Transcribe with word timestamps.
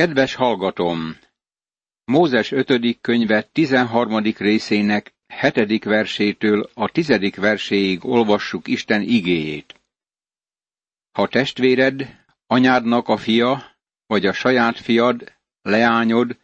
Kedves 0.00 0.34
hallgatom! 0.34 1.16
Mózes 2.04 2.50
5. 2.50 3.00
könyve 3.00 3.42
13. 3.42 4.22
részének 4.36 5.14
7. 5.40 5.84
versétől 5.84 6.70
a 6.74 6.90
10. 6.90 7.34
verséig 7.34 8.04
olvassuk 8.04 8.68
Isten 8.68 9.02
igéjét. 9.02 9.74
Ha 11.10 11.28
testvéred, 11.28 12.24
anyádnak 12.46 13.08
a 13.08 13.16
fia, 13.16 13.76
vagy 14.06 14.26
a 14.26 14.32
saját 14.32 14.78
fiad, 14.78 15.32
leányod, 15.62 16.38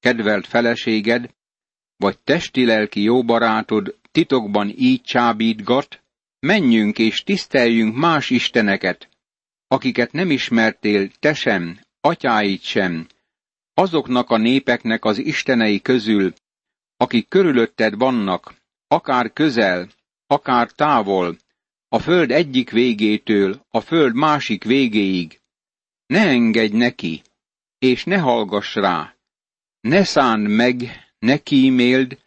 kedvelt 0.00 0.46
feleséged, 0.46 1.34
vagy 1.96 2.18
testi-lelki 2.18 3.02
jó 3.02 3.24
barátod 3.24 3.98
titokban 4.10 4.72
így 4.76 5.02
csábítgat, 5.02 6.02
menjünk 6.40 6.98
és 6.98 7.22
tiszteljünk 7.22 7.96
más 7.96 8.30
isteneket, 8.30 9.08
akiket 9.68 10.12
nem 10.12 10.30
ismertél 10.30 11.08
te 11.08 11.34
sem, 11.34 11.80
atyáit 12.00 12.62
sem, 12.62 13.06
azoknak 13.74 14.30
a 14.30 14.36
népeknek 14.36 15.04
az 15.04 15.18
istenei 15.18 15.80
közül, 15.80 16.32
akik 16.96 17.28
körülötted 17.28 17.96
vannak, 17.96 18.54
akár 18.88 19.32
közel, 19.32 19.88
akár 20.26 20.70
távol, 20.70 21.36
a 21.88 21.98
föld 21.98 22.30
egyik 22.30 22.70
végétől 22.70 23.66
a 23.70 23.80
föld 23.80 24.14
másik 24.14 24.64
végéig. 24.64 25.40
Ne 26.06 26.26
engedj 26.26 26.76
neki, 26.76 27.22
és 27.78 28.04
ne 28.04 28.18
hallgass 28.18 28.74
rá, 28.74 29.14
ne 29.80 30.04
szánd 30.04 30.48
meg, 30.48 30.82
ne 31.18 31.38
kíméld, 31.38 32.18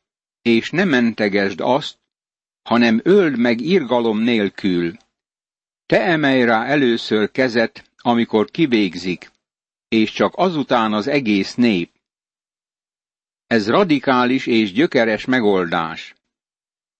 és 0.41 0.69
ne 0.69 0.83
mentegesd 0.83 1.59
azt, 1.59 1.97
hanem 2.63 2.99
öld 3.03 3.37
meg 3.37 3.61
irgalom 3.61 4.19
nélkül. 4.19 4.97
Te 5.85 6.01
emelj 6.01 6.43
rá 6.43 6.65
először 6.65 7.31
kezet, 7.31 7.91
amikor 7.97 8.51
kivégzik, 8.51 9.31
és 9.93 10.11
csak 10.11 10.33
azután 10.35 10.93
az 10.93 11.07
egész 11.07 11.55
nép. 11.55 11.91
Ez 13.47 13.69
radikális 13.69 14.45
és 14.47 14.71
gyökeres 14.71 15.25
megoldás. 15.25 16.13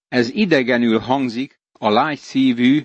Ez 0.08 0.30
idegenül 0.30 1.00
hangzik 1.00 1.60
a 1.72 1.90
lágy 1.90 2.18
szívű 2.18 2.84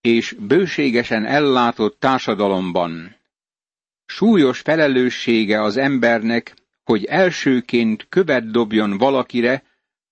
és 0.00 0.32
bőségesen 0.32 1.24
ellátott 1.24 2.00
társadalomban. 2.00 3.16
Súlyos 4.06 4.60
felelőssége 4.60 5.62
az 5.62 5.76
embernek, 5.76 6.56
hogy 6.84 7.04
elsőként 7.04 8.06
követ 8.08 8.50
dobjon 8.50 8.98
valakire 8.98 9.62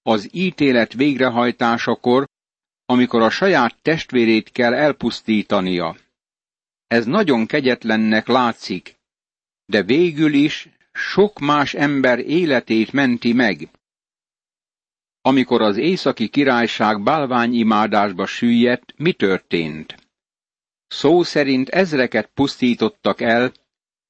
az 0.03 0.29
ítélet 0.33 0.93
végrehajtásakor, 0.93 2.29
amikor 2.87 3.23
a 3.23 3.31
saját 3.31 3.77
testvérét 3.83 4.51
kell 4.51 4.75
elpusztítania. 4.75 5.97
Ez 6.87 7.07
nagyon 7.07 7.47
kegyetlennek 7.47 8.27
látszik, 8.27 9.01
de 9.67 9.83
végül 9.83 10.35
is 10.35 10.69
sok 10.93 11.39
más 11.39 11.75
ember 11.75 12.19
életét 12.19 12.93
menti 12.93 13.33
meg. 13.33 13.69
Amikor 15.21 15.63
az 15.63 15.77
északi 15.77 16.29
királyság 16.29 17.03
bálványimádásba 17.03 18.27
süllyedt, 18.27 18.95
mi 18.97 19.13
történt? 19.13 19.95
Szó 20.87 21.23
szerint 21.23 21.69
ezreket 21.69 22.31
pusztítottak 22.35 23.21
el, 23.21 23.53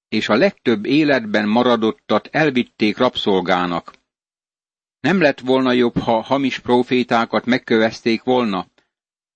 és 0.08 0.28
a 0.28 0.34
legtöbb 0.34 0.84
életben 0.84 1.48
maradottat 1.48 2.28
elvitték 2.32 2.96
rabszolgának. 2.96 3.92
Nem 5.00 5.20
lett 5.20 5.40
volna 5.40 5.72
jobb, 5.72 5.98
ha 5.98 6.20
hamis 6.20 6.58
profétákat 6.58 7.44
megkövezték 7.44 8.22
volna, 8.22 8.66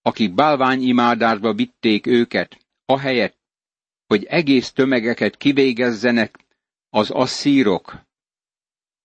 akik 0.03 0.35
bálványimádásba 0.35 1.53
vitték 1.53 2.07
őket, 2.07 2.67
ahelyett, 2.85 3.39
hogy 4.07 4.25
egész 4.25 4.71
tömegeket 4.73 5.37
kivégezzenek 5.37 6.39
az 6.91 7.11
asszírok. 7.11 8.05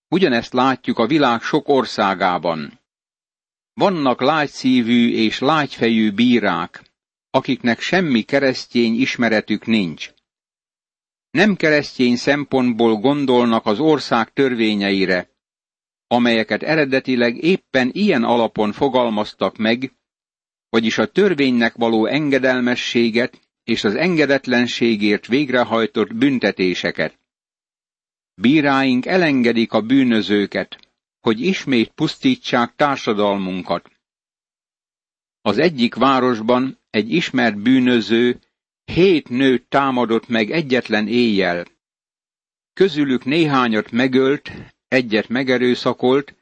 Ugyanezt 0.08 0.52
látjuk 0.52 0.98
a 0.98 1.06
világ 1.06 1.40
sok 1.42 1.68
országában. 1.68 2.80
Vannak 3.74 4.20
lágyszívű 4.20 5.12
és 5.12 5.38
lágyfejű 5.38 6.12
bírák, 6.12 6.82
akiknek 7.30 7.80
semmi 7.80 8.22
keresztény 8.22 9.00
ismeretük 9.00 9.66
nincs. 9.66 10.10
Nem 11.30 11.56
keresztény 11.56 12.16
szempontból 12.16 12.96
gondolnak 12.96 13.66
az 13.66 13.80
ország 13.80 14.32
törvényeire, 14.32 15.30
amelyeket 16.06 16.62
eredetileg 16.62 17.36
éppen 17.44 17.90
ilyen 17.92 18.24
alapon 18.24 18.72
fogalmaztak 18.72 19.56
meg, 19.56 19.92
vagyis 20.68 20.98
a 20.98 21.06
törvénynek 21.06 21.74
való 21.74 22.06
engedelmességet 22.06 23.40
és 23.64 23.84
az 23.84 23.94
engedetlenségért 23.94 25.26
végrehajtott 25.26 26.14
büntetéseket. 26.14 27.18
Bíráink 28.34 29.06
elengedik 29.06 29.72
a 29.72 29.80
bűnözőket, 29.80 30.78
hogy 31.20 31.40
ismét 31.40 31.90
pusztítsák 31.90 32.74
társadalmunkat. 32.76 33.90
Az 35.40 35.58
egyik 35.58 35.94
városban 35.94 36.78
egy 36.90 37.12
ismert 37.12 37.62
bűnöző 37.62 38.40
hét 38.84 39.28
nőt 39.28 39.68
támadott 39.68 40.28
meg 40.28 40.50
egyetlen 40.50 41.08
éjjel. 41.08 41.64
Közülük 42.72 43.24
néhányat 43.24 43.90
megölt, 43.90 44.52
egyet 44.88 45.28
megerőszakolt, 45.28 46.34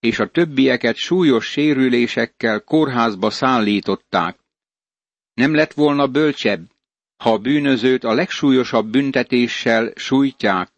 és 0.00 0.18
a 0.18 0.30
többieket 0.30 0.96
súlyos 0.96 1.46
sérülésekkel 1.46 2.60
kórházba 2.60 3.30
szállították. 3.30 4.38
Nem 5.36 5.54
lett 5.54 5.72
volna 5.72 6.06
bölcsebb, 6.06 6.70
ha 7.16 7.32
a 7.32 7.38
bűnözőt 7.38 8.04
a 8.04 8.14
legsúlyosabb 8.14 8.86
büntetéssel 8.86 9.92
sújtják, 9.94 10.72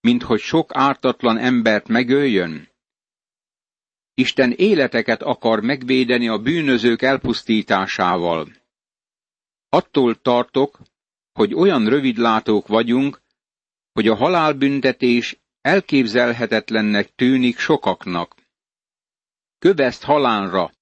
mint 0.00 0.22
hogy 0.22 0.40
sok 0.40 0.70
ártatlan 0.72 1.38
embert 1.38 1.88
megöljön? 1.88 2.68
Isten 4.14 4.52
életeket 4.52 5.22
akar 5.22 5.60
megvédeni 5.60 6.28
a 6.28 6.38
bűnözők 6.38 7.02
elpusztításával. 7.02 8.52
Attól 9.68 10.20
tartok, 10.20 10.78
hogy 11.32 11.54
olyan 11.54 11.88
rövidlátók 11.88 12.66
vagyunk, 12.66 13.20
hogy 13.92 14.08
a 14.08 14.14
halálbüntetés 14.14 15.36
elképzelhetetlennek 15.60 17.14
tűnik 17.14 17.58
sokaknak. 17.58 18.34
Köveszt 19.58 20.02
halánra, 20.02 20.72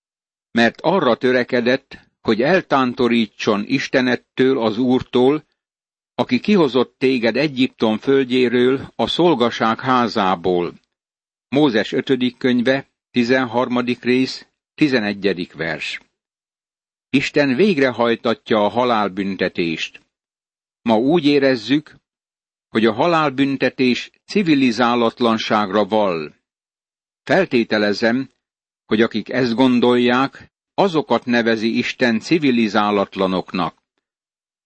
mert 0.50 0.81
arra 0.81 1.16
törekedett, 1.16 2.11
hogy 2.22 2.43
eltántorítson 2.43 3.65
Istenettől 3.66 4.59
az 4.59 4.78
Úrtól, 4.78 5.44
aki 6.15 6.41
kihozott 6.41 6.94
téged 6.99 7.37
Egyiptom 7.37 7.99
földjéről, 7.99 8.93
a 8.97 9.06
szolgaság 9.06 9.81
házából. 9.81 10.75
Mózes 11.49 11.93
5. 11.93 12.37
könyve, 12.38 12.87
13. 13.10 13.78
rész, 14.00 14.47
11. 14.75 15.50
vers. 15.55 16.00
Isten 17.10 17.55
végrehajtatja 17.55 18.65
a 18.65 18.69
halálbüntetést. 18.69 20.00
Ma 20.83 20.99
úgy 20.99 21.25
érezzük, 21.25 21.94
hogy 22.69 22.87
a 22.87 22.93
halálbüntetés 22.93 24.10
civilizálatlanságra 24.25 25.84
val. 25.84 26.34
Feltételezem, 27.22 28.31
hogy 28.87 29.00
akik 29.00 29.28
ezt 29.28 29.54
gondolják, 29.54 30.51
azokat 30.75 31.25
nevezi 31.25 31.78
Isten 31.78 32.21
civilizálatlanoknak. 32.21 33.83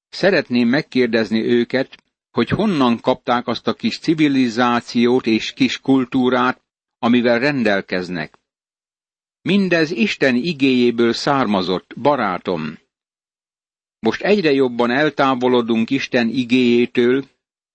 Szeretném 0.09 0.69
megkérdezni 0.69 1.43
őket, 1.43 2.03
hogy 2.31 2.49
honnan 2.49 3.01
kapták 3.01 3.47
azt 3.47 3.67
a 3.67 3.75
kis 3.75 3.99
civilizációt 3.99 5.27
és 5.27 5.53
kis 5.53 5.81
kultúrát, 5.81 6.65
amivel 6.99 7.39
rendelkeznek. 7.39 8.39
Mindez 9.43 9.91
Isten 9.91 10.35
igéjéből 10.35 11.13
származott, 11.13 11.95
barátom. 12.01 12.79
Most 13.99 14.23
egyre 14.23 14.53
jobban 14.53 14.91
eltávolodunk 14.91 15.91
Isten 15.91 16.29
igéjétől, 16.29 17.25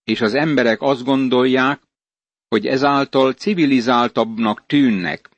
és 0.04 0.22
az 0.22 0.34
emberek 0.34 0.82
azt 0.82 1.04
gondolják, 1.04 1.82
hogy 2.48 2.68
ezáltal 2.68 3.34
civilizáltabbnak 3.34 4.66
tűnnek. 4.66 5.31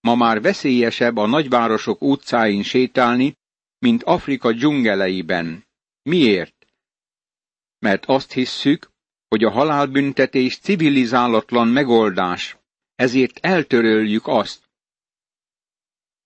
Ma 0.00 0.14
már 0.14 0.40
veszélyesebb 0.40 1.16
a 1.16 1.26
nagyvárosok 1.26 2.02
utcáin 2.02 2.62
sétálni, 2.62 3.36
mint 3.78 4.02
Afrika 4.02 4.52
dzsungeleiben. 4.52 5.64
Miért? 6.02 6.66
Mert 7.78 8.04
azt 8.06 8.32
hisszük, 8.32 8.90
hogy 9.28 9.44
a 9.44 9.50
halálbüntetés 9.50 10.58
civilizálatlan 10.58 11.68
megoldás, 11.68 12.56
ezért 12.94 13.38
eltöröljük 13.38 14.26
azt. 14.26 14.68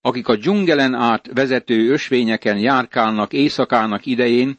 Akik 0.01 0.27
a 0.27 0.35
dzsungelen 0.35 0.93
át 0.93 1.27
vezető 1.33 1.91
ösvényeken 1.91 2.57
járkálnak 2.57 3.33
éjszakának 3.33 4.05
idején, 4.05 4.55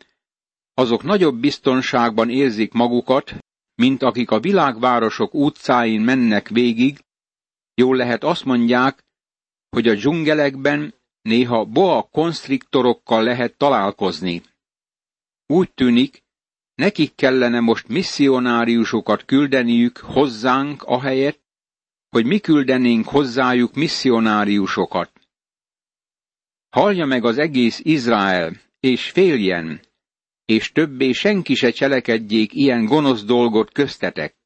azok 0.75 1.03
nagyobb 1.03 1.37
biztonságban 1.41 2.31
érzik 2.31 2.73
magukat, 2.73 3.37
mint 3.75 4.03
akik 4.03 4.31
a 4.31 4.41
világvárosok 4.41 5.35
utcáin 5.35 6.01
mennek 6.01 6.49
végig, 6.49 7.04
jól 7.75 7.97
lehet 7.97 8.25
azt 8.25 8.45
mondják, 8.45 9.05
hogy 9.71 9.89
a 9.89 9.95
dzsungelekben 9.95 10.95
néha 11.23 11.65
boa 11.65 12.03
konstriktorokkal 12.03 13.23
lehet 13.23 13.57
találkozni. 13.57 14.43
Úgy 15.47 15.73
tűnik, 15.73 16.23
nekik 16.75 17.15
kellene 17.15 17.61
most 17.61 17.89
misszionáriusokat 17.89 19.25
küldeniük 19.25 19.97
hozzánk 19.99 20.83
ahelyett, 20.83 21.41
hogy 22.11 22.27
mi 22.27 22.39
küldenénk 22.39 23.07
hozzájuk 23.07 23.75
misszionáriusokat. 23.75 25.13
Hallja 26.71 27.07
meg 27.07 27.25
az 27.25 27.39
egész 27.39 27.81
Izrael, 27.83 28.53
és 28.81 29.11
féljen, 29.11 29.81
és 30.45 30.73
többé 30.73 31.13
senki 31.13 31.55
se 31.55 31.71
cselekedjék 31.71 32.55
ilyen 32.55 32.85
gonosz 32.85 33.25
dolgot 33.25 33.73
köztetek. 33.73 34.37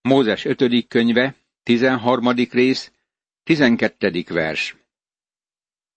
Mózes 0.00 0.44
5. 0.44 0.86
könyve, 0.88 1.36
13. 1.64 2.28
rész, 2.50 2.92
12. 3.42 4.24
vers. 4.28 4.76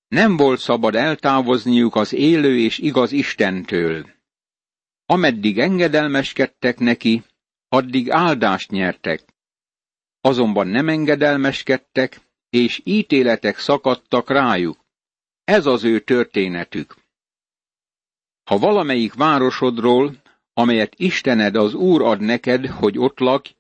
Nem 0.07 0.37
volt 0.37 0.59
szabad 0.59 0.95
eltávozniuk 0.95 1.95
az 1.95 2.13
élő 2.13 2.59
és 2.59 2.77
igaz 2.77 3.11
Istentől. 3.11 4.09
Ameddig 5.05 5.59
engedelmeskedtek 5.59 6.79
neki, 6.79 7.23
addig 7.67 8.11
áldást 8.11 8.71
nyertek. 8.71 9.23
Azonban 10.21 10.67
nem 10.67 10.89
engedelmeskedtek, 10.89 12.21
és 12.49 12.81
ítéletek 12.83 13.57
szakadtak 13.57 14.29
rájuk. 14.29 14.85
Ez 15.43 15.65
az 15.65 15.83
ő 15.83 15.99
történetük. 15.99 16.95
Ha 18.43 18.57
valamelyik 18.57 19.13
városodról, 19.13 20.15
amelyet 20.53 20.93
Istened 20.97 21.55
az 21.55 21.73
Úr 21.73 22.01
ad 22.01 22.21
neked, 22.21 22.65
hogy 22.65 22.97
ott 22.97 23.19
lakj, 23.19 23.55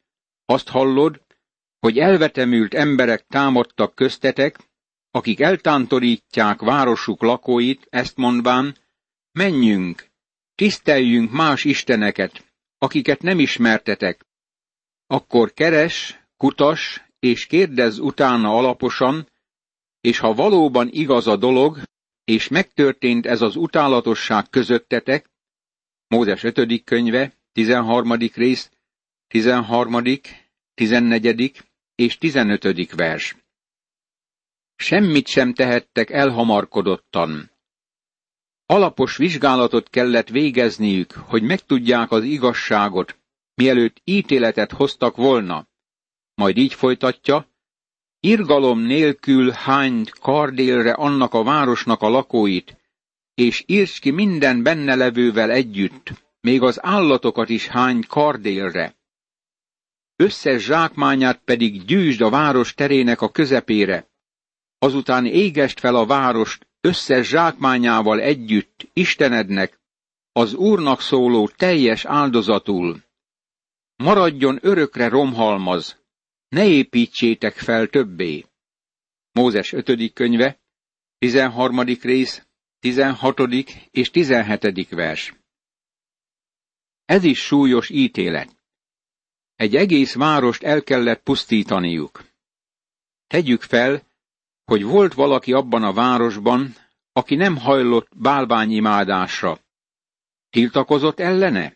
azt 0.45 0.67
hallod, 0.69 1.25
hogy 1.79 1.97
elvetemült 1.97 2.73
emberek 2.73 3.25
támadtak 3.27 3.95
köztetek, 3.95 4.59
akik 5.11 5.39
eltántorítják 5.39 6.59
városuk 6.61 7.21
lakóit, 7.21 7.87
ezt 7.89 8.17
mondván, 8.17 8.77
menjünk, 9.31 10.07
tiszteljünk 10.55 11.31
más 11.31 11.63
isteneket, 11.63 12.45
akiket 12.77 13.21
nem 13.21 13.39
ismertetek. 13.39 14.25
Akkor 15.07 15.53
keres, 15.53 16.19
kutas, 16.37 17.05
és 17.19 17.45
kérdezz 17.45 17.99
utána 17.99 18.57
alaposan, 18.57 19.27
és 20.01 20.19
ha 20.19 20.33
valóban 20.33 20.87
igaz 20.91 21.27
a 21.27 21.35
dolog, 21.35 21.81
és 22.23 22.47
megtörtént 22.47 23.25
ez 23.25 23.41
az 23.41 23.55
utálatosság 23.55 24.49
közöttetek, 24.49 25.29
Mózes 26.07 26.43
5. 26.43 26.83
könyve, 26.83 27.33
13. 27.51 28.11
rész, 28.13 28.71
13., 29.27 30.01
14. 30.73 31.66
és 31.97 32.17
15. 32.17 32.91
vers. 32.95 33.35
Semmit 34.75 35.27
sem 35.27 35.53
tehettek 35.53 36.09
elhamarkodottan. 36.09 37.51
Alapos 38.65 39.17
vizsgálatot 39.17 39.89
kellett 39.89 40.27
végezniük, 40.27 41.11
hogy 41.11 41.43
megtudják 41.43 42.11
az 42.11 42.23
igazságot, 42.23 43.17
mielőtt 43.55 44.01
ítéletet 44.03 44.71
hoztak 44.71 45.15
volna. 45.15 45.67
Majd 46.35 46.57
így 46.57 46.73
folytatja, 46.73 47.47
irgalom 48.19 48.79
nélkül 48.79 49.51
hányt 49.51 50.09
kardélre 50.09 50.91
annak 50.91 51.33
a 51.33 51.43
városnak 51.43 52.01
a 52.01 52.09
lakóit, 52.09 52.77
és 53.33 53.63
írts 53.65 53.99
ki 53.99 54.11
minden 54.11 54.63
benne 54.63 54.95
levővel 54.95 55.51
együtt, 55.51 56.11
még 56.41 56.61
az 56.61 56.83
állatokat 56.83 57.49
is 57.49 57.67
hány 57.67 58.03
kardélre. 58.07 58.96
Összes 60.19 60.63
zsákmányát 60.63 61.41
pedig 61.43 61.85
gyűjtsd 61.85 62.21
a 62.21 62.29
város 62.29 62.73
terének 62.73 63.21
a 63.21 63.29
közepére, 63.29 64.09
azután 64.79 65.25
égest 65.25 65.79
fel 65.79 65.95
a 65.95 66.05
várost 66.05 66.67
összes 66.81 67.27
zsákmányával 67.27 68.19
együtt 68.19 68.89
Istenednek, 68.93 69.79
az 70.31 70.53
Úrnak 70.53 71.01
szóló 71.01 71.47
teljes 71.47 72.05
áldozatul. 72.05 73.03
Maradjon 73.95 74.59
örökre 74.61 75.07
romhalmaz, 75.07 76.03
ne 76.49 76.67
építsétek 76.67 77.53
fel 77.53 77.87
többé. 77.87 78.45
Mózes 79.31 79.73
5. 79.73 80.13
könyve, 80.13 80.59
13. 81.17 81.79
rész, 82.01 82.47
16. 82.79 83.39
és 83.91 84.09
17. 84.09 84.89
vers. 84.89 85.33
Ez 87.05 87.23
is 87.23 87.39
súlyos 87.39 87.89
ítélet. 87.89 88.56
Egy 89.57 89.75
egész 89.75 90.13
várost 90.13 90.63
el 90.63 90.83
kellett 90.83 91.23
pusztítaniuk. 91.23 92.23
Tegyük 93.27 93.61
fel, 93.61 94.01
hogy 94.63 94.83
volt 94.83 95.13
valaki 95.13 95.53
abban 95.53 95.83
a 95.83 95.93
városban, 95.93 96.75
aki 97.11 97.35
nem 97.35 97.57
hajlott 97.57 98.17
bálványimádásra. 98.17 99.59
Tiltakozott 100.49 101.19
ellene? 101.19 101.75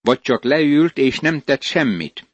Vagy 0.00 0.20
csak 0.20 0.44
leült 0.44 0.98
és 0.98 1.18
nem 1.18 1.40
tett 1.40 1.62
semmit? 1.62 2.26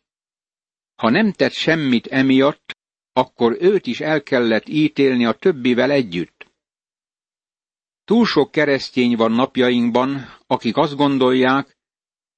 Ha 0.94 1.10
nem 1.10 1.32
tett 1.32 1.52
semmit 1.52 2.06
emiatt, 2.06 2.76
akkor 3.12 3.56
őt 3.60 3.86
is 3.86 4.00
el 4.00 4.22
kellett 4.22 4.68
ítélni 4.68 5.24
a 5.24 5.32
többivel 5.32 5.90
együtt. 5.90 6.46
Túl 8.04 8.26
sok 8.26 8.50
keresztény 8.50 9.16
van 9.16 9.32
napjainkban, 9.32 10.38
akik 10.46 10.76
azt 10.76 10.96
gondolják, 10.96 11.71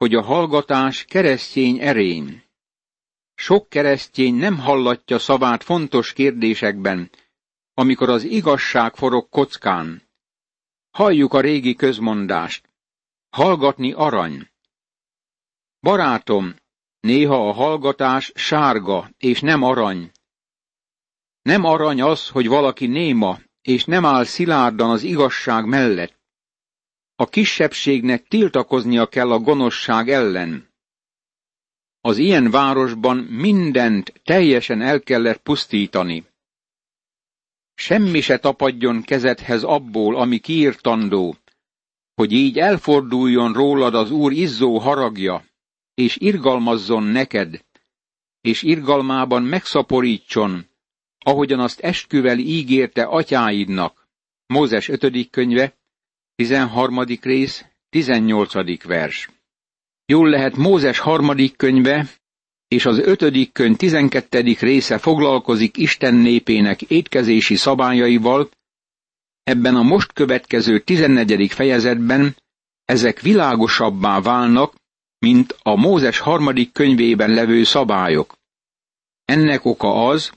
hogy 0.05 0.15
a 0.15 0.23
hallgatás 0.23 1.05
keresztény 1.05 1.81
erény. 1.81 2.43
Sok 3.35 3.69
keresztény 3.69 4.35
nem 4.35 4.59
hallatja 4.59 5.19
szavát 5.19 5.62
fontos 5.62 6.12
kérdésekben, 6.12 7.11
amikor 7.75 8.09
az 8.09 8.25
igazság 8.25 8.95
forog 8.95 9.29
kockán. 9.29 10.03
Halljuk 10.91 11.33
a 11.33 11.41
régi 11.41 11.75
közmondást. 11.75 12.71
Hallgatni 13.31 13.93
arany. 13.93 14.49
Barátom, 15.81 16.55
néha 17.01 17.49
a 17.49 17.53
hallgatás 17.53 18.33
sárga 18.35 19.11
és 19.19 19.41
nem 19.41 19.62
arany. 19.62 20.11
Nem 21.43 21.65
arany 21.65 22.03
az, 22.03 22.29
hogy 22.29 22.49
valaki 22.49 22.87
néma, 22.87 23.39
és 23.62 23.85
nem 23.85 24.05
áll 24.05 24.25
szilárdan 24.25 24.91
az 24.91 25.03
igazság 25.03 25.67
mellett. 25.67 26.24
A 27.16 27.26
kisebbségnek 27.26 28.28
tiltakoznia 28.28 29.06
kell 29.06 29.32
a 29.32 29.38
gonoszság 29.38 30.08
ellen. 30.08 30.69
Az 32.00 32.19
ilyen 32.19 32.50
városban 32.50 33.16
mindent 33.16 34.20
teljesen 34.25 34.81
el 34.81 35.00
kellett 35.00 35.43
pusztítani. 35.43 36.25
Semmi 37.75 38.20
se 38.20 38.38
tapadjon 38.38 39.02
kezedhez 39.02 39.62
abból, 39.62 40.16
ami 40.16 40.38
kiírtandó, 40.38 41.37
hogy 42.14 42.32
így 42.32 42.58
elforduljon 42.58 43.52
rólad 43.52 43.94
az 43.94 44.10
Úr 44.10 44.32
izzó 44.32 44.78
haragja, 44.78 45.44
és 45.94 46.17
irgalmazzon 46.17 47.02
neked, 47.02 47.64
és 48.40 48.62
irgalmában 48.62 49.43
megszaporítson, 49.43 50.67
ahogyan 51.19 51.60
azt 51.60 51.81
esküvel 51.81 52.39
ígérte 52.39 53.03
atyáidnak. 53.05 54.08
Mózes 54.46 54.89
5. 54.89 55.31
könyve, 55.31 55.77
13. 56.36 57.05
rész, 57.20 57.64
18. 57.88 58.84
vers. 58.84 59.29
Jól 60.06 60.29
lehet 60.29 60.56
Mózes 60.56 60.98
harmadik 60.98 61.56
könyve, 61.56 62.06
és 62.69 62.86
az 62.86 62.98
ötödik 62.98 63.53
könyv 63.53 63.76
tizenkettedik 63.76 64.60
része 64.60 64.98
foglalkozik 64.98 65.76
Isten 65.76 66.14
népének 66.14 66.82
étkezési 66.82 67.56
szabályaival, 67.56 68.48
ebben 69.43 69.76
a 69.76 69.82
most 69.82 70.12
következő 70.12 70.81
tizennegyedik 70.81 71.53
fejezetben 71.53 72.36
ezek 72.84 73.20
világosabbá 73.20 74.20
válnak, 74.20 74.74
mint 75.19 75.56
a 75.62 75.74
Mózes 75.76 76.19
harmadik 76.19 76.72
könyvében 76.72 77.31
levő 77.31 77.64
szabályok. 77.64 78.36
Ennek 79.24 79.64
oka 79.64 80.06
az, 80.08 80.32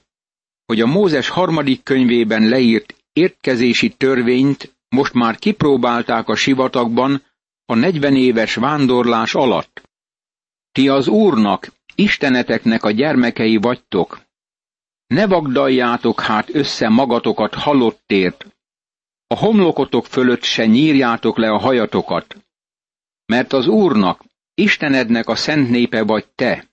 hogy 0.66 0.80
a 0.80 0.86
Mózes 0.86 1.28
harmadik 1.28 1.82
könyvében 1.82 2.48
leírt 2.48 2.94
értkezési 3.12 3.88
törvényt 3.88 4.76
most 4.88 5.12
már 5.12 5.38
kipróbálták 5.38 6.28
a 6.28 6.34
sivatagban 6.34 7.22
a 7.64 7.74
negyven 7.74 8.16
éves 8.16 8.54
vándorlás 8.54 9.34
alatt. 9.34 9.82
Ti 10.72 10.88
az 10.88 11.08
Úrnak, 11.08 11.72
Isteneteknek 11.94 12.84
a 12.84 12.90
gyermekei 12.90 13.56
vagytok. 13.56 14.20
Ne 15.06 15.26
vagdaljátok 15.26 16.20
hát 16.20 16.54
össze 16.54 16.88
magatokat 16.88 17.54
halottért, 17.54 18.46
a 19.26 19.36
homlokotok 19.36 20.06
fölött 20.06 20.42
se 20.42 20.66
nyírjátok 20.66 21.36
le 21.36 21.50
a 21.50 21.58
hajatokat, 21.58 22.36
mert 23.26 23.52
az 23.52 23.66
Úrnak, 23.66 24.24
Istenednek 24.54 25.28
a 25.28 25.34
szent 25.34 25.70
népe 25.70 26.02
vagy 26.02 26.28
te. 26.34 26.68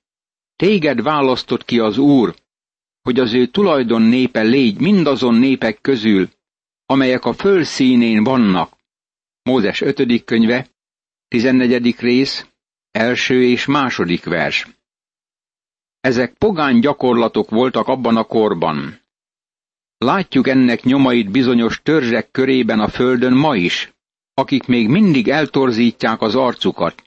Téged 0.56 1.02
választott 1.02 1.66
ki 1.66 1.80
az 1.80 1.98
Úr, 1.98 2.36
hogy 3.02 3.20
az 3.20 3.34
ő 3.34 3.46
tulajdon 3.48 4.02
népe 4.02 4.42
légy 4.42 4.80
mindazon 4.80 5.36
népek 5.36 5.82
közül, 5.82 6.30
amelyek 6.86 7.26
a 7.26 7.34
föld 7.34 7.66
vannak. 8.24 8.78
Mózes 9.44 9.82
5. 9.82 10.24
könyve, 10.24 10.68
14. 11.28 12.00
rész, 12.00 12.46
első 12.92 13.44
és 13.44 13.66
második 13.66 14.24
vers. 14.24 14.68
Ezek 16.00 16.34
pogány 16.34 16.80
gyakorlatok 16.80 17.50
voltak 17.50 17.88
abban 17.88 18.18
a 18.18 18.24
korban. 18.24 19.00
Látjuk 19.98 20.48
ennek 20.48 20.84
nyomait 20.84 21.32
bizonyos 21.32 21.82
törzsek 21.82 22.32
körében 22.32 22.80
a 22.80 22.88
földön 22.88 23.34
ma 23.34 23.56
is, 23.56 23.94
akik 24.34 24.66
még 24.66 24.88
mindig 24.88 25.28
eltorzítják 25.28 26.22
az 26.22 26.36
arcukat. 26.36 27.04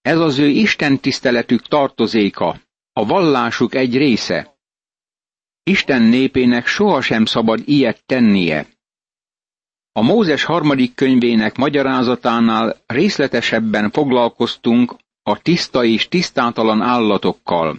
Ez 0.00 0.18
az 0.18 0.38
ő 0.38 0.46
Isten 0.46 1.00
tiszteletük 1.00 1.66
tartozéka, 1.66 2.60
a 2.92 3.06
vallásuk 3.06 3.74
egy 3.74 3.96
része. 3.96 4.53
Isten 5.66 6.02
népének 6.02 6.66
sohasem 6.66 7.24
szabad 7.24 7.62
ilyet 7.64 8.02
tennie. 8.06 8.66
A 9.92 10.02
Mózes 10.02 10.44
harmadik 10.44 10.94
könyvének 10.94 11.56
magyarázatánál 11.56 12.76
részletesebben 12.86 13.90
foglalkoztunk 13.90 14.96
a 15.22 15.38
tiszta 15.38 15.84
és 15.84 16.08
tisztátalan 16.08 16.80
állatokkal. 16.80 17.78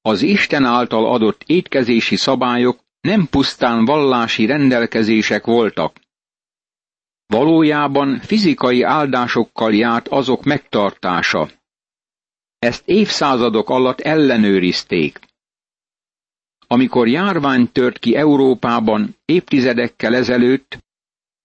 Az 0.00 0.22
Isten 0.22 0.64
által 0.64 1.06
adott 1.06 1.42
étkezési 1.46 2.16
szabályok 2.16 2.78
nem 3.00 3.26
pusztán 3.26 3.84
vallási 3.84 4.46
rendelkezések 4.46 5.44
voltak. 5.44 5.96
Valójában 7.26 8.20
fizikai 8.20 8.82
áldásokkal 8.82 9.74
járt 9.74 10.08
azok 10.08 10.44
megtartása. 10.44 11.50
Ezt 12.58 12.82
évszázadok 12.88 13.70
alatt 13.70 14.00
ellenőrizték. 14.00 15.20
Amikor 16.74 17.08
járvány 17.08 17.72
tört 17.72 17.98
ki 17.98 18.16
Európában 18.16 19.16
évtizedekkel 19.24 20.14
ezelőtt, 20.14 20.78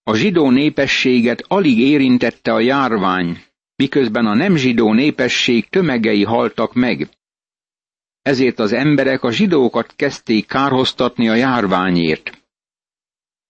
a 0.03 0.15
zsidó 0.15 0.50
népességet 0.50 1.43
alig 1.48 1.79
érintette 1.79 2.53
a 2.53 2.59
járvány, 2.59 3.43
miközben 3.75 4.25
a 4.25 4.33
nem 4.33 4.55
zsidó 4.55 4.93
népesség 4.93 5.69
tömegei 5.69 6.24
haltak 6.24 6.74
meg. 6.74 7.09
Ezért 8.21 8.59
az 8.59 8.71
emberek 8.71 9.24
a 9.24 9.31
zsidókat 9.31 9.93
kezdték 9.95 10.45
kárhoztatni 10.48 11.29
a 11.29 11.36
járványért. 11.36 12.43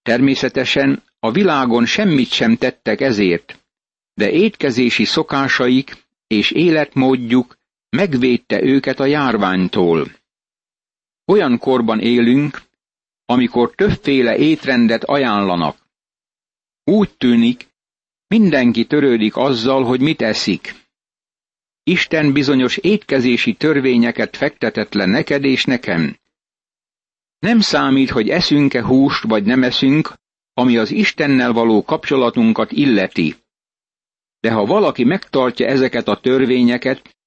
Természetesen 0.02 1.04
a 1.20 1.32
világon 1.32 1.86
semmit 1.86 2.32
sem 2.32 2.56
tettek 2.56 3.02
ezért, 3.02 3.60
de 4.14 4.32
étkezési 4.32 5.06
szokásaik 5.06 6.06
és 6.28 6.52
életmódjuk 6.52 7.58
megvédte 7.90 8.64
őket 8.64 9.00
a 9.00 9.06
járványtól. 9.06 10.19
Olyan 11.30 11.58
korban 11.58 12.00
élünk, 12.00 12.62
amikor 13.26 13.76
többféle 13.76 14.38
étrendet 14.38 15.04
ajánlanak. 15.04 15.78
Úgy 16.84 17.14
tűnik, 17.18 17.68
mindenki 18.28 18.86
törődik 18.86 19.36
azzal, 19.36 19.84
hogy 19.84 20.02
mit 20.02 20.22
eszik. 20.22 20.76
Isten 21.84 22.34
bizonyos 22.34 22.78
étkezési 22.78 23.54
törvényeket 23.54 24.38
fektetett 24.38 24.94
le 24.94 25.06
neked 25.06 25.44
és 25.44 25.66
nekem. 25.66 26.18
Nem 27.40 27.60
számít, 27.60 28.10
hogy 28.10 28.30
eszünk-e 28.30 28.84
húst 28.84 29.24
vagy 29.24 29.44
nem 29.44 29.64
eszünk, 29.64 30.14
ami 30.54 30.78
az 30.78 30.92
Istennel 30.92 31.52
való 31.52 31.84
kapcsolatunkat 31.84 32.72
illeti. 32.72 33.36
De 34.40 34.52
ha 34.52 34.66
valaki 34.66 35.04
megtartja 35.04 35.68
ezeket 35.68 36.08
a 36.08 36.20
törvényeket, 36.20 37.18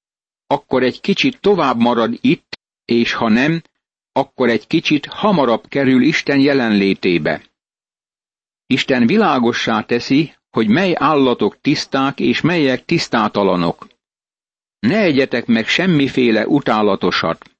akkor 0.46 0.82
egy 0.82 1.00
kicsit 1.00 1.40
tovább 1.40 1.78
marad 1.78 2.18
itt, 2.20 2.58
és 2.84 3.12
ha 3.12 3.28
nem, 3.28 3.62
akkor 4.12 4.48
egy 4.48 4.66
kicsit 4.66 5.06
hamarabb 5.06 5.68
kerül 5.68 6.02
Isten 6.02 6.38
jelenlétébe. 6.38 7.42
Isten 8.66 9.06
világossá 9.06 9.82
teszi, 9.82 10.34
hogy 10.50 10.68
mely 10.68 10.94
állatok 10.98 11.60
tiszták 11.60 12.20
és 12.20 12.40
melyek 12.40 12.84
tisztátalanok. 12.84 13.86
Ne 14.78 14.98
egyetek 14.98 15.46
meg 15.46 15.66
semmiféle 15.66 16.46
utálatosat. 16.46 17.50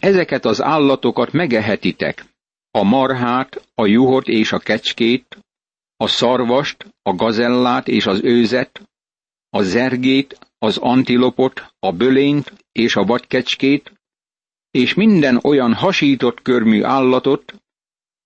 Ezeket 0.00 0.44
az 0.44 0.62
állatokat 0.62 1.32
megehetitek. 1.32 2.24
A 2.70 2.82
marhát, 2.82 3.68
a 3.74 3.86
juhot 3.86 4.28
és 4.28 4.52
a 4.52 4.58
kecskét, 4.58 5.38
a 5.96 6.06
szarvast, 6.06 6.86
a 7.02 7.14
gazellát 7.14 7.88
és 7.88 8.06
az 8.06 8.20
őzet, 8.22 8.82
a 9.50 9.62
zergét, 9.62 10.38
az 10.58 10.76
antilopot, 10.76 11.74
a 11.78 11.92
bölényt 11.92 12.52
és 12.72 12.96
a 12.96 13.04
vadkecskét, 13.04 13.92
és 14.72 14.94
minden 14.94 15.38
olyan 15.42 15.74
hasított 15.74 16.42
körmű 16.42 16.82
állatot, 16.82 17.54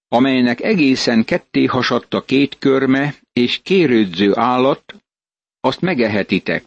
amelynek 0.09 0.61
egészen 0.61 1.25
ketté 1.25 1.65
hasadt 1.65 2.15
a 2.15 2.25
két 2.25 2.59
körme 2.59 3.15
és 3.33 3.61
kérődző 3.63 4.37
állat, 4.37 4.95
azt 5.61 5.81
megehetitek. 5.81 6.65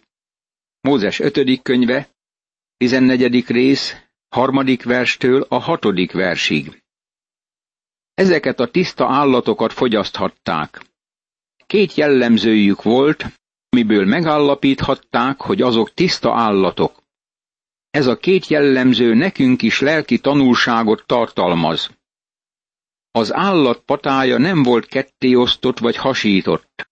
Mózes 0.81 1.19
5. 1.19 1.61
könyve, 1.61 2.09
14. 2.77 3.45
rész, 3.47 3.95
harmadik 4.27 4.83
verstől 4.83 5.45
a 5.49 5.57
hatodik 5.57 6.11
versig. 6.11 6.83
Ezeket 8.13 8.59
a 8.59 8.71
tiszta 8.71 9.07
állatokat 9.07 9.73
fogyaszthatták. 9.73 10.81
Két 11.65 11.93
jellemzőjük 11.93 12.83
volt, 12.83 13.25
miből 13.69 14.05
megállapíthatták, 14.05 15.41
hogy 15.41 15.61
azok 15.61 15.93
tiszta 15.93 16.33
állatok. 16.33 17.03
Ez 17.89 18.07
a 18.07 18.17
két 18.17 18.47
jellemző 18.47 19.13
nekünk 19.13 19.61
is 19.61 19.79
lelki 19.79 20.19
tanulságot 20.19 21.03
tartalmaz. 21.05 21.97
Az 23.11 23.33
állat 23.33 23.79
patája 23.79 24.37
nem 24.37 24.63
volt 24.63 24.85
kettéosztott 24.85 25.79
vagy 25.79 25.95
hasított. 25.95 26.89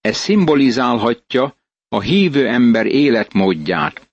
Ez 0.00 0.16
szimbolizálhatja 0.16 1.56
a 1.88 2.00
hívő 2.00 2.48
ember 2.48 2.86
életmódját. 2.86 4.10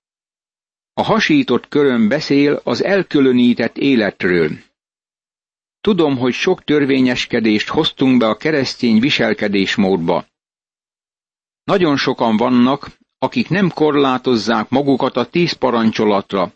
A 0.92 1.02
hasított 1.02 1.68
köröm 1.68 2.08
beszél 2.08 2.60
az 2.64 2.84
elkülönített 2.84 3.76
életről. 3.76 4.50
Tudom, 5.80 6.18
hogy 6.18 6.32
sok 6.32 6.64
törvényeskedést 6.64 7.68
hoztunk 7.68 8.18
be 8.18 8.26
a 8.26 8.36
keresztény 8.36 9.00
viselkedésmódba. 9.00 10.26
Nagyon 11.64 11.96
sokan 11.96 12.36
vannak, 12.36 12.98
akik 13.22 13.48
nem 13.48 13.70
korlátozzák 13.70 14.68
magukat 14.68 15.16
a 15.16 15.26
tíz 15.26 15.52
parancsolatra, 15.52 16.52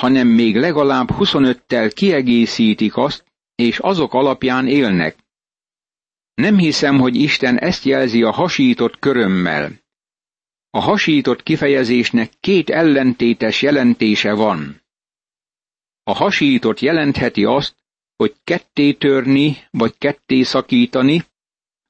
hanem 0.00 0.28
még 0.28 0.56
legalább 0.56 1.08
25-tel 1.12 1.90
kiegészítik 1.94 2.96
azt, 2.96 3.24
és 3.54 3.78
azok 3.78 4.14
alapján 4.14 4.66
élnek. 4.66 5.16
Nem 6.34 6.58
hiszem, 6.58 6.98
hogy 6.98 7.16
Isten 7.16 7.58
ezt 7.58 7.84
jelzi 7.84 8.22
a 8.22 8.30
hasított 8.30 8.98
körömmel. 8.98 9.72
A 10.70 10.80
hasított 10.80 11.42
kifejezésnek 11.42 12.32
két 12.40 12.70
ellentétes 12.70 13.62
jelentése 13.62 14.32
van. 14.32 14.82
A 16.02 16.14
hasított 16.14 16.80
jelentheti 16.80 17.44
azt, 17.44 17.74
hogy 18.16 18.34
ketté 18.44 18.92
törni, 18.92 19.56
vagy 19.70 19.98
ketté 19.98 20.42
szakítani, 20.42 21.24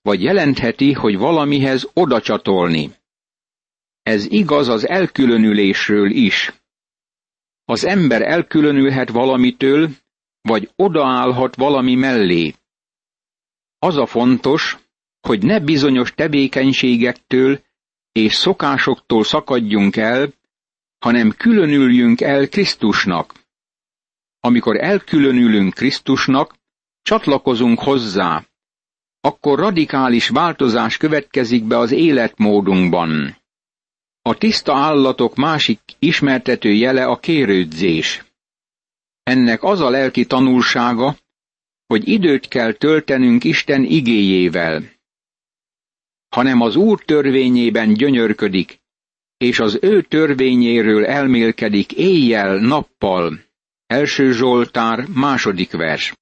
vagy 0.02 0.23
jelentheti, 0.23 0.92
hogy 0.92 1.16
valamihez 1.16 1.88
oda 1.92 2.21
csatolni. 2.21 2.99
Ez 4.02 4.26
igaz 4.30 4.69
az 4.69 4.88
elkülönülésről 4.88 6.11
is. 6.11 6.52
Az 7.64 7.85
ember 7.85 8.23
elkülönülhet 8.23 9.11
valamitől, 9.11 9.90
vagy 10.40 10.71
odaállhat 10.76 11.57
valami 11.57 11.95
mellé. 11.95 12.54
Az 13.78 13.97
a 13.97 14.07
fontos, 14.07 14.78
hogy 15.21 15.42
ne 15.42 15.61
bizonyos 15.61 16.14
tevékenységektől 16.14 17.61
és 18.12 18.35
szokásoktól 18.35 19.25
szakadjunk 19.25 19.97
el, 19.97 20.33
hanem 20.99 21.30
különüljünk 21.30 22.21
el 22.21 22.49
Krisztusnak. 22.49 23.35
Amikor 24.40 24.76
elkülönülünk 24.76 25.75
Krisztusnak, 25.75 26.54
csatlakozunk 27.02 27.78
hozzá, 27.78 28.45
akkor 29.21 29.59
radikális 29.59 30.28
változás 30.28 30.97
következik 30.97 31.64
be 31.64 31.78
az 31.78 31.90
életmódunkban. 31.90 33.39
A 34.30 34.38
tiszta 34.38 34.75
állatok 34.75 35.34
másik 35.34 35.80
ismertető 35.99 36.72
jele 36.72 37.04
a 37.04 37.18
kérődzés. 37.18 38.25
Ennek 39.22 39.62
az 39.62 39.80
a 39.80 39.90
lelki 39.90 40.25
tanulsága, 40.26 41.16
hogy 41.87 42.08
időt 42.08 42.49
kell 42.49 42.72
töltenünk 42.72 43.44
Isten 43.44 43.84
igéjével. 43.84 44.82
Hanem 46.28 46.60
az 46.60 46.76
Úr 46.76 47.04
törvényében 47.04 47.92
gyönyörködik, 47.92 48.80
és 49.37 49.58
az 49.58 49.78
ő 49.80 50.02
törvényéről 50.02 51.06
elmélkedik 51.06 51.92
éjjel-nappal. 51.92 53.40
Első 53.87 54.32
Zsoltár, 54.32 55.06
második 55.14 55.70
vers. 55.70 56.14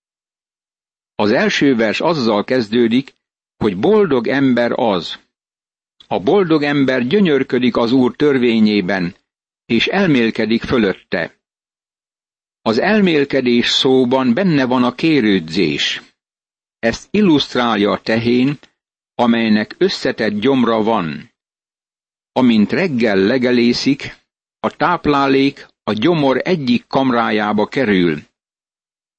Az 1.14 1.30
első 1.30 1.74
vers 1.74 2.00
azzal 2.00 2.44
kezdődik, 2.44 3.14
hogy 3.56 3.78
boldog 3.78 4.28
ember 4.28 4.72
az, 4.74 5.18
a 6.08 6.18
boldog 6.20 6.62
ember 6.62 7.06
gyönyörködik 7.06 7.76
az 7.76 7.92
Úr 7.92 8.16
törvényében, 8.16 9.14
és 9.66 9.86
elmélkedik 9.86 10.62
fölötte. 10.62 11.36
Az 12.62 12.78
elmélkedés 12.78 13.68
szóban 13.68 14.34
benne 14.34 14.64
van 14.64 14.84
a 14.84 14.94
kérődzés. 14.94 16.02
Ezt 16.78 17.08
illusztrálja 17.10 17.90
a 17.90 18.00
tehén, 18.00 18.58
amelynek 19.14 19.74
összetett 19.78 20.40
gyomra 20.40 20.82
van. 20.82 21.32
Amint 22.32 22.72
reggel 22.72 23.16
legelészik, 23.16 24.16
a 24.60 24.70
táplálék 24.70 25.66
a 25.82 25.92
gyomor 25.92 26.40
egyik 26.44 26.86
kamrájába 26.86 27.66
kerül. 27.66 28.18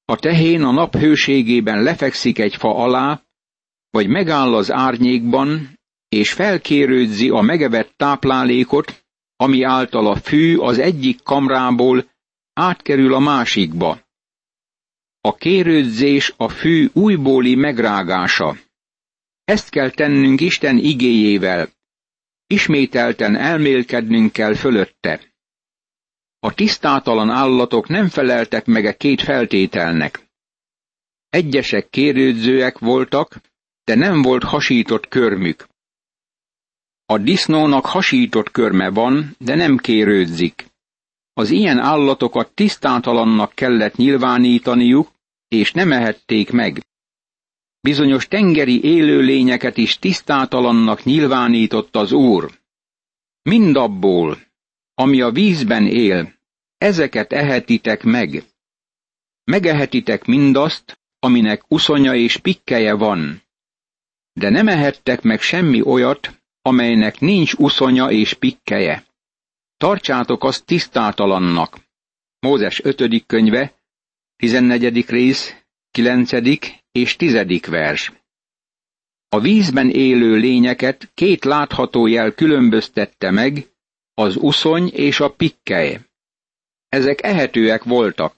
A 0.04 0.16
tehén 0.16 0.62
a 0.62 0.70
nap 0.70 0.96
hőségében 0.96 1.82
lefekszik 1.82 2.38
egy 2.38 2.56
fa 2.56 2.76
alá, 2.76 3.22
vagy 3.90 4.08
megáll 4.08 4.54
az 4.54 4.72
árnyékban, 4.72 5.79
és 6.10 6.32
felkérődzi 6.32 7.28
a 7.28 7.40
megevett 7.40 7.92
táplálékot, 7.96 9.04
ami 9.36 9.62
által 9.62 10.06
a 10.06 10.16
fű 10.16 10.56
az 10.56 10.78
egyik 10.78 11.22
kamrából 11.22 12.10
átkerül 12.52 13.14
a 13.14 13.18
másikba. 13.18 14.00
A 15.20 15.34
kérődzés 15.34 16.34
a 16.36 16.48
fű 16.48 16.88
újbóli 16.92 17.54
megrágása. 17.54 18.56
Ezt 19.44 19.70
kell 19.70 19.90
tennünk 19.90 20.40
Isten 20.40 20.76
igéjével. 20.76 21.68
Ismételten 22.46 23.36
elmélkednünk 23.36 24.32
kell 24.32 24.54
fölötte. 24.54 25.20
A 26.38 26.54
tisztátalan 26.54 27.30
állatok 27.30 27.88
nem 27.88 28.08
feleltek 28.08 28.66
meg 28.66 28.84
a 28.84 28.88
e 28.88 28.96
két 28.96 29.22
feltételnek. 29.22 30.28
Egyesek 31.28 31.88
kérődzőek 31.88 32.78
voltak, 32.78 33.40
de 33.84 33.94
nem 33.94 34.22
volt 34.22 34.42
hasított 34.42 35.08
körmük. 35.08 35.69
A 37.10 37.18
disznónak 37.18 37.86
hasított 37.86 38.50
körme 38.50 38.90
van, 38.90 39.36
de 39.38 39.54
nem 39.54 39.76
kérődzik. 39.76 40.66
Az 41.32 41.50
ilyen 41.50 41.78
állatokat 41.78 42.54
tisztátalannak 42.54 43.52
kellett 43.54 43.96
nyilvánítaniuk, 43.96 45.10
és 45.48 45.72
nem 45.72 45.92
ehették 45.92 46.50
meg. 46.50 46.86
Bizonyos 47.80 48.28
tengeri 48.28 48.82
élőlényeket 48.82 49.76
is 49.76 49.98
tisztátalannak 49.98 51.04
nyilvánított 51.04 51.96
az 51.96 52.12
Úr. 52.12 52.50
Mindabból, 53.42 54.38
ami 54.94 55.20
a 55.20 55.30
vízben 55.30 55.86
él, 55.86 56.34
ezeket 56.78 57.32
ehetitek 57.32 58.02
meg. 58.02 58.44
Megehetitek 59.44 60.24
mindazt, 60.24 61.00
aminek 61.18 61.62
uszonya 61.68 62.14
és 62.14 62.36
pikkeje 62.36 62.94
van. 62.94 63.42
De 64.32 64.50
nem 64.50 64.68
ehettek 64.68 65.22
meg 65.22 65.40
semmi 65.40 65.82
olyat, 65.82 66.39
amelynek 66.62 67.20
nincs 67.20 67.52
uszonya 67.52 68.10
és 68.10 68.34
pikkeje. 68.34 69.04
Tartsátok 69.76 70.44
azt 70.44 70.64
tisztátalannak. 70.64 71.78
Mózes 72.38 72.80
5. 72.84 73.26
könyve, 73.26 73.74
14. 74.36 75.08
rész, 75.08 75.54
9. 75.90 76.30
és 76.92 77.16
10. 77.16 77.60
vers. 77.66 78.12
A 79.28 79.40
vízben 79.40 79.90
élő 79.90 80.36
lényeket 80.36 81.10
két 81.14 81.44
látható 81.44 82.06
jel 82.06 82.32
különböztette 82.34 83.30
meg, 83.30 83.66
az 84.14 84.36
uszony 84.36 84.88
és 84.88 85.20
a 85.20 85.32
pikkely. 85.32 86.00
Ezek 86.88 87.22
ehetőek 87.22 87.84
voltak. 87.84 88.34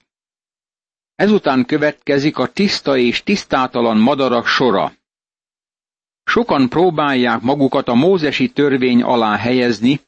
Ezután 1.15 1.65
következik 1.65 2.37
a 2.37 2.47
tiszta 2.47 2.97
és 2.97 3.23
tisztátalan 3.23 3.97
madarak 3.97 4.47
sora. 4.47 4.93
Sokan 6.23 6.69
próbálják 6.69 7.41
magukat 7.41 7.87
a 7.87 7.93
mózesi 7.93 8.49
törvény 8.49 9.01
alá 9.01 9.37
helyezni, 9.37 9.99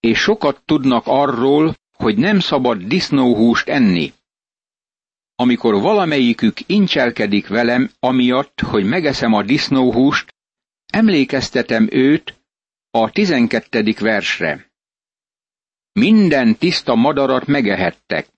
és 0.00 0.18
sokat 0.18 0.62
tudnak 0.64 1.02
arról, 1.06 1.74
hogy 1.96 2.16
nem 2.16 2.40
szabad 2.40 2.82
disznóhúst 2.82 3.68
enni. 3.68 4.12
Amikor 5.34 5.80
valamelyikük 5.80 6.56
incselkedik 6.66 7.48
velem, 7.48 7.90
amiatt, 8.00 8.60
hogy 8.60 8.84
megeszem 8.84 9.32
a 9.32 9.42
disznóhúst, 9.42 10.34
emlékeztetem 10.92 11.88
őt 11.90 12.34
a 12.90 13.10
tizenkettedik 13.10 14.00
versre. 14.00 14.70
Minden 15.92 16.56
tiszta 16.56 16.94
madarat 16.94 17.46
megehettek, 17.46 18.28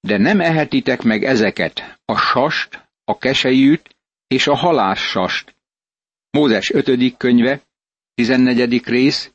de 0.00 0.18
nem 0.18 0.40
ehetitek 0.40 1.02
meg 1.02 1.24
ezeket, 1.24 1.98
a 2.04 2.16
sast, 2.16 2.88
a 3.04 3.18
kesejűt 3.18 3.96
és 4.26 4.46
a 4.46 4.54
halássast. 4.54 5.56
Mózes 6.34 6.70
5. 6.70 7.16
könyve, 7.16 7.62
14. 8.14 8.82
rész, 8.84 9.32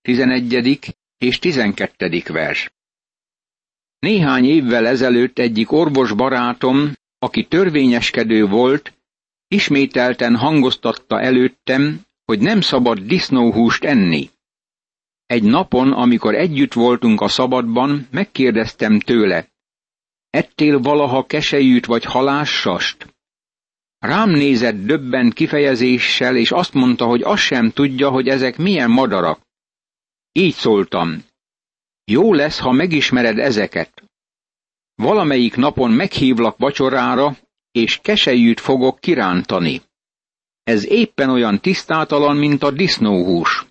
11. 0.00 0.94
és 1.18 1.38
12. 1.38 2.22
vers. 2.26 2.70
Néhány 3.98 4.44
évvel 4.44 4.86
ezelőtt 4.86 5.38
egyik 5.38 5.72
orvos 5.72 6.12
barátom, 6.12 6.92
aki 7.18 7.46
törvényeskedő 7.46 8.46
volt, 8.46 8.94
ismételten 9.48 10.36
hangoztatta 10.36 11.20
előttem, 11.20 12.00
hogy 12.24 12.38
nem 12.40 12.60
szabad 12.60 12.98
disznóhúst 12.98 13.84
enni. 13.84 14.30
Egy 15.26 15.42
napon, 15.42 15.92
amikor 15.92 16.34
együtt 16.34 16.72
voltunk 16.72 17.20
a 17.20 17.28
szabadban, 17.28 18.08
megkérdeztem 18.10 19.00
tőle, 19.00 19.48
ettél 20.30 20.78
valaha 20.78 21.26
kesejűt 21.26 21.86
vagy 21.86 22.04
halássast? 22.04 23.14
Rám 24.00 24.30
nézett 24.30 24.84
döbbent 24.84 25.32
kifejezéssel, 25.32 26.36
és 26.36 26.50
azt 26.50 26.72
mondta, 26.72 27.04
hogy 27.04 27.22
azt 27.22 27.42
sem 27.42 27.70
tudja, 27.70 28.10
hogy 28.10 28.28
ezek 28.28 28.56
milyen 28.56 28.90
madarak. 28.90 29.40
Így 30.32 30.54
szóltam. 30.54 31.24
Jó 32.04 32.34
lesz, 32.34 32.58
ha 32.58 32.72
megismered 32.72 33.38
ezeket. 33.38 34.02
Valamelyik 34.94 35.56
napon 35.56 35.90
meghívlak 35.90 36.58
vacsorára, 36.58 37.36
és 37.70 37.98
kesejűt 38.02 38.60
fogok 38.60 39.00
kirántani. 39.00 39.82
Ez 40.62 40.86
éppen 40.86 41.30
olyan 41.30 41.60
tisztátalan, 41.60 42.36
mint 42.36 42.62
a 42.62 42.70
disznóhús. 42.70 43.66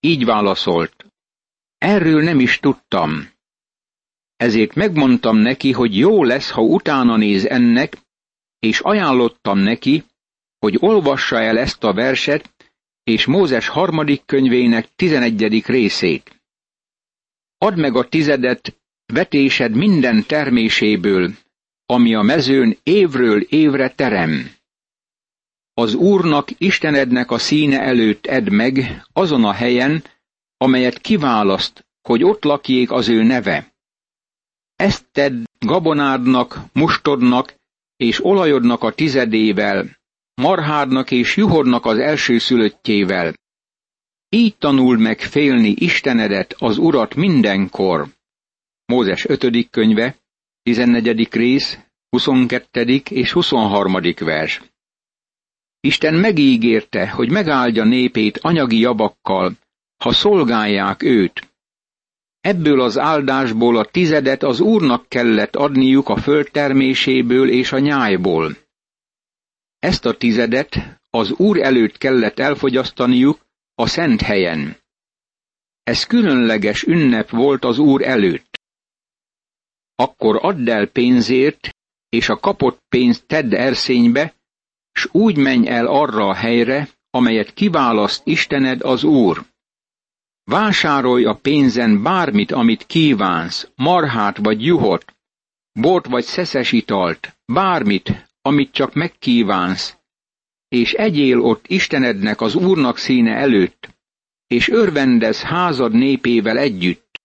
Így 0.00 0.24
válaszolt. 0.24 1.06
Erről 1.78 2.22
nem 2.22 2.40
is 2.40 2.58
tudtam. 2.58 3.28
Ezért 4.36 4.74
megmondtam 4.74 5.36
neki, 5.36 5.72
hogy 5.72 5.96
jó 5.96 6.24
lesz, 6.24 6.50
ha 6.50 6.62
utána 6.62 7.16
néz 7.16 7.46
ennek, 7.46 7.96
és 8.60 8.80
ajánlottam 8.80 9.58
neki, 9.58 10.04
hogy 10.58 10.76
olvassa 10.80 11.40
el 11.40 11.58
ezt 11.58 11.84
a 11.84 11.92
verset, 11.92 12.50
és 13.04 13.26
Mózes 13.26 13.68
harmadik 13.68 14.22
könyvének 14.26 14.88
tizenegyedik 14.96 15.66
részét. 15.66 16.42
Add 17.58 17.78
meg 17.78 17.96
a 17.96 18.08
tizedet 18.08 18.76
vetésed 19.12 19.74
minden 19.74 20.26
terméséből, 20.26 21.32
ami 21.86 22.14
a 22.14 22.22
mezőn 22.22 22.76
évről 22.82 23.40
évre 23.40 23.90
terem. 23.90 24.50
Az 25.74 25.94
Úrnak, 25.94 26.48
Istenednek 26.58 27.30
a 27.30 27.38
színe 27.38 27.80
előtt 27.80 28.26
edd 28.26 28.52
meg 28.52 29.04
azon 29.12 29.44
a 29.44 29.52
helyen, 29.52 30.04
amelyet 30.56 30.98
kiválaszt, 30.98 31.86
hogy 32.02 32.24
ott 32.24 32.44
lakjék 32.44 32.90
az 32.90 33.08
ő 33.08 33.22
neve. 33.22 33.72
Ezt 34.76 35.04
tedd 35.12 35.44
gabonádnak, 35.58 36.58
mustodnak 36.72 37.54
és 38.00 38.24
olajodnak 38.24 38.82
a 38.82 38.92
tizedével, 38.92 39.98
marhádnak 40.34 41.10
és 41.10 41.36
juhornak 41.36 41.86
az 41.86 41.98
első 41.98 42.38
szülöttjével. 42.38 43.34
Így 44.28 44.56
tanul 44.56 44.98
meg 44.98 45.20
félni 45.20 45.68
Istenedet, 45.68 46.54
az 46.58 46.78
Urat 46.78 47.14
mindenkor. 47.14 48.06
Mózes 48.84 49.24
5. 49.28 49.70
könyve, 49.70 50.16
14. 50.62 51.28
rész, 51.30 51.78
22. 52.10 53.02
és 53.10 53.32
23. 53.32 53.96
vers. 54.18 54.62
Isten 55.80 56.14
megígérte, 56.14 57.10
hogy 57.10 57.30
megáldja 57.30 57.84
népét 57.84 58.38
anyagi 58.38 58.78
javakkal, 58.78 59.52
ha 59.96 60.12
szolgálják 60.12 61.02
őt. 61.02 61.49
Ebből 62.40 62.80
az 62.80 62.98
áldásból 62.98 63.76
a 63.76 63.84
tizedet 63.84 64.42
az 64.42 64.60
Úrnak 64.60 65.08
kellett 65.08 65.56
adniuk 65.56 66.08
a 66.08 66.16
földterméséből 66.16 67.50
és 67.50 67.72
a 67.72 67.78
nyájból. 67.78 68.56
Ezt 69.78 70.04
a 70.04 70.16
tizedet 70.16 71.00
az 71.10 71.30
Úr 71.30 71.60
előtt 71.60 71.98
kellett 71.98 72.38
elfogyasztaniuk 72.38 73.46
a 73.74 73.86
szent 73.86 74.20
helyen. 74.20 74.76
Ez 75.82 76.04
különleges 76.04 76.82
ünnep 76.82 77.30
volt 77.30 77.64
az 77.64 77.78
Úr 77.78 78.02
előtt. 78.02 78.60
Akkor 79.94 80.38
add 80.42 80.70
el 80.70 80.86
pénzért, 80.86 81.68
és 82.08 82.28
a 82.28 82.36
kapott 82.36 82.78
pénzt 82.88 83.26
tedd 83.26 83.54
erszénybe, 83.54 84.34
s 84.92 85.08
úgy 85.12 85.36
menj 85.36 85.68
el 85.68 85.86
arra 85.86 86.28
a 86.28 86.34
helyre, 86.34 86.88
amelyet 87.10 87.54
kiválaszt 87.54 88.22
Istened 88.24 88.82
az 88.82 89.04
Úr. 89.04 89.44
Vásárolj 90.50 91.24
a 91.24 91.34
pénzen 91.34 92.02
bármit, 92.02 92.52
amit 92.52 92.86
kívánsz, 92.86 93.70
marhát 93.74 94.36
vagy 94.36 94.64
juhot, 94.64 95.14
bort 95.72 96.06
vagy 96.06 96.24
szeszes 96.24 96.72
italt, 96.72 97.36
bármit, 97.44 98.26
amit 98.42 98.72
csak 98.72 98.94
megkívánsz, 98.94 99.96
és 100.68 100.92
egyél 100.92 101.40
ott 101.40 101.66
Istenednek 101.66 102.40
az 102.40 102.54
Úrnak 102.54 102.98
színe 102.98 103.34
előtt, 103.34 103.88
és 104.46 104.68
örvendez 104.68 105.42
házad 105.42 105.92
népével 105.92 106.58
együtt. 106.58 107.20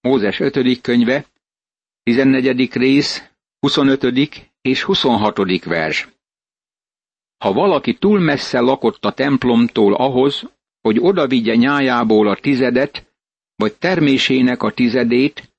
Mózes 0.00 0.40
5. 0.40 0.80
könyve, 0.80 1.26
14. 2.02 2.72
rész, 2.72 3.30
25. 3.60 4.50
és 4.60 4.82
26. 4.82 5.64
vers. 5.64 6.08
Ha 7.44 7.52
valaki 7.52 7.94
túl 7.94 8.18
messze 8.20 8.60
lakott 8.60 9.04
a 9.04 9.12
templomtól 9.12 9.94
ahhoz, 9.94 10.48
hogy 10.80 10.98
odavigye 11.00 11.54
nyájából 11.54 12.28
a 12.28 12.36
tizedet, 12.36 13.06
vagy 13.56 13.74
termésének 13.74 14.62
a 14.62 14.70
tizedét, 14.70 15.52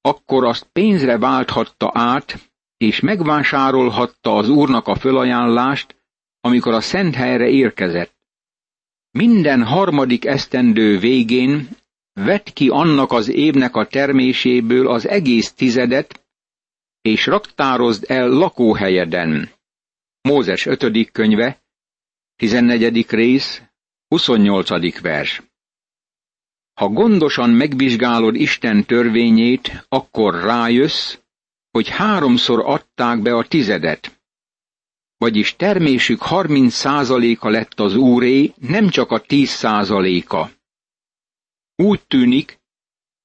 akkor 0.00 0.44
azt 0.44 0.68
pénzre 0.72 1.18
válthatta 1.18 1.90
át, 1.94 2.50
és 2.76 3.00
megvásárolhatta 3.00 4.36
az 4.36 4.48
úrnak 4.48 4.86
a 4.86 4.94
fölajánlást, 4.94 5.96
amikor 6.40 6.72
a 6.72 6.80
szent 6.80 7.14
helyre 7.14 7.48
érkezett. 7.48 8.12
minden 9.10 9.64
harmadik 9.64 10.24
esztendő 10.24 10.98
végén 10.98 11.68
vett 12.12 12.52
ki 12.52 12.68
annak 12.68 13.12
az 13.12 13.28
évnek 13.28 13.76
a 13.76 13.86
terméséből 13.86 14.88
az 14.88 15.08
egész 15.08 15.52
tizedet, 15.52 16.24
és 17.00 17.26
raktározd 17.26 18.04
el 18.08 18.28
lakóhelyeden. 18.28 19.50
Mózes 20.20 20.66
5. 20.66 21.10
könyve, 21.12 21.62
14. 22.36 23.10
rész, 23.10 23.62
28. 24.14 25.00
vers. 25.00 25.42
Ha 26.74 26.88
gondosan 26.88 27.50
megvizsgálod 27.50 28.34
Isten 28.34 28.84
törvényét, 28.84 29.86
akkor 29.88 30.34
rájössz, 30.34 31.18
hogy 31.70 31.88
háromszor 31.88 32.60
adták 32.64 33.22
be 33.22 33.34
a 33.34 33.46
tizedet. 33.46 34.20
Vagyis 35.16 35.56
termésük 35.56 36.22
30 36.22 36.74
százaléka 36.74 37.48
lett 37.48 37.80
az 37.80 37.96
úré, 37.96 38.52
nem 38.60 38.88
csak 38.88 39.10
a 39.10 39.20
10 39.20 39.48
százaléka. 39.48 40.50
Úgy 41.76 42.02
tűnik, 42.06 42.58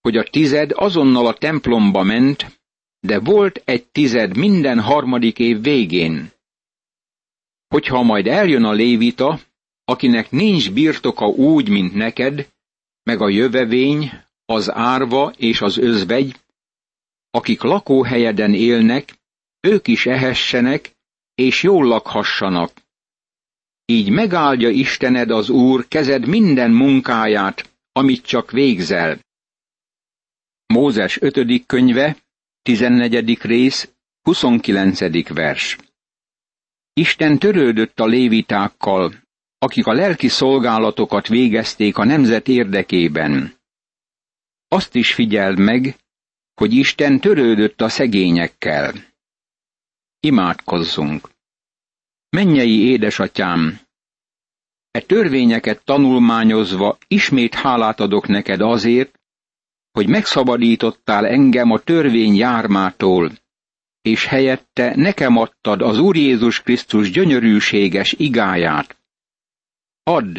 hogy 0.02 0.18
a 0.18 0.24
tized 0.24 0.72
azonnal 0.76 1.28
a 1.28 1.34
templomba 1.34 2.04
ment, 2.04 2.62
de 3.00 3.20
volt 3.20 3.62
egy 3.66 3.86
tized 3.86 4.38
minden 4.38 4.80
harmadik 4.80 5.40
év 5.40 5.62
végén. 5.62 6.32
Hogyha 7.68 8.02
majd 8.02 8.28
eljön 8.28 8.64
a 8.64 8.72
lévita, 8.72 9.40
akinek 9.90 10.32
nincs 10.32 10.72
birtoka 10.72 11.26
úgy, 11.28 11.70
mint 11.70 11.94
neked, 11.94 12.50
meg 13.04 13.22
a 13.22 13.30
jövevény, 13.30 14.12
az 14.46 14.72
árva 14.72 15.34
és 15.38 15.62
az 15.62 15.78
özvegy, 15.78 16.36
akik 17.32 17.62
lakóhelyeden 17.62 18.54
élnek, 18.54 19.14
ők 19.60 19.88
is 19.88 20.06
ehessenek, 20.06 20.92
és 21.36 21.64
jól 21.64 21.86
lakhassanak. 21.86 22.72
Így 23.86 24.10
megáldja 24.10 24.70
Istened 24.70 25.32
az 25.32 25.50
Úr 25.50 25.88
kezed 25.88 26.28
minden 26.28 26.72
munkáját, 26.72 27.70
amit 27.92 28.26
csak 28.26 28.52
végzel. 28.52 29.20
Mózes 30.66 31.22
5. 31.22 31.66
könyve, 31.66 32.18
14. 32.62 33.42
rész, 33.42 33.90
29. 34.22 35.34
vers. 35.34 35.78
Isten 36.94 37.40
törődött 37.40 38.00
a 38.00 38.06
lévitákkal, 38.06 39.28
akik 39.60 39.86
a 39.86 39.94
lelki 39.94 40.28
szolgálatokat 40.28 41.28
végezték 41.28 41.98
a 41.98 42.06
nemzet 42.06 42.48
érdekében. 42.48 43.54
Azt 44.68 44.96
is 44.96 45.14
figyeld 45.14 45.60
meg, 45.60 45.96
hogy 46.54 46.74
Isten 46.74 47.20
törődött 47.20 47.82
a 47.82 47.90
szegényekkel. 47.90 48.94
Imádkozzunk! 50.20 51.30
Mennyei 52.30 52.82
édesatyám! 52.82 53.80
E 54.92 55.00
törvényeket 55.00 55.84
tanulmányozva 55.84 56.98
ismét 57.08 57.54
hálát 57.54 58.00
adok 58.00 58.28
neked 58.28 58.62
azért, 58.62 59.20
hogy 59.92 60.08
megszabadítottál 60.08 61.26
engem 61.26 61.72
a 61.72 61.80
törvény 61.80 62.36
jármától, 62.36 63.32
és 64.02 64.26
helyette 64.26 64.96
nekem 64.96 65.38
adtad 65.38 65.82
az 65.82 66.00
Úr 66.00 66.16
Jézus 66.16 66.62
Krisztus 66.62 67.12
gyönyörűséges 67.12 68.14
igáját. 68.18 68.99
Add, 70.04 70.38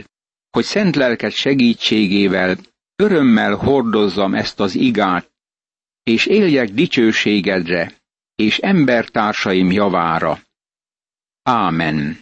hogy 0.50 0.64
szent 0.64 0.96
lelked 0.96 1.32
segítségével 1.32 2.56
örömmel 2.96 3.54
hordozzam 3.54 4.34
ezt 4.34 4.60
az 4.60 4.74
igát, 4.74 5.30
és 6.02 6.26
éljek 6.26 6.68
dicsőségedre, 6.70 7.92
és 8.34 8.58
embertársaim 8.58 9.70
javára. 9.72 10.38
Ámen. 11.42 12.18